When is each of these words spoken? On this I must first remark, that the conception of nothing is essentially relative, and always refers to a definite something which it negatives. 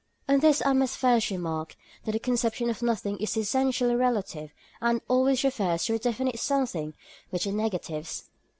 On 0.27 0.39
this 0.39 0.63
I 0.65 0.73
must 0.73 0.97
first 0.97 1.29
remark, 1.29 1.75
that 2.05 2.13
the 2.13 2.17
conception 2.19 2.71
of 2.71 2.81
nothing 2.81 3.19
is 3.19 3.37
essentially 3.37 3.93
relative, 3.95 4.51
and 4.81 4.99
always 5.07 5.43
refers 5.43 5.85
to 5.85 5.93
a 5.93 5.99
definite 5.99 6.39
something 6.39 6.95
which 7.29 7.45
it 7.45 7.51
negatives. 7.51 8.23